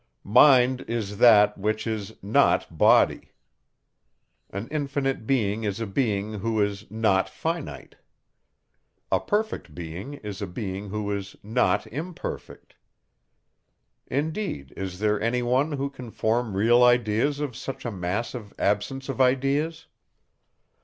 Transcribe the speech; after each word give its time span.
Mind 0.23 0.81
is 0.87 1.19
that, 1.19 1.59
which 1.59 1.85
is 1.85 2.15
not 2.23 2.75
body. 2.75 3.33
An 4.49 4.67
infinite 4.69 5.27
being 5.27 5.63
is 5.63 5.79
a 5.79 5.85
being, 5.85 6.33
who 6.39 6.59
is 6.59 6.89
not 6.89 7.29
finite. 7.29 7.97
A 9.11 9.19
perfect 9.19 9.75
being 9.75 10.15
is 10.15 10.41
a 10.41 10.47
being, 10.47 10.89
who 10.89 11.11
is 11.15 11.35
not 11.43 11.85
imperfect. 11.85 12.73
Indeed, 14.07 14.73
is 14.75 14.97
there 14.97 15.21
any 15.21 15.43
one, 15.43 15.73
who 15.73 15.87
can 15.87 16.09
form 16.09 16.55
real 16.57 16.81
ideas 16.83 17.39
of 17.39 17.55
such 17.55 17.85
a 17.85 17.91
mass 17.91 18.33
of 18.33 18.55
absence 18.57 19.07
of 19.07 19.21
ideas? 19.21 19.85